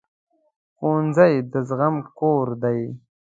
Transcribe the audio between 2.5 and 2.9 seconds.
دی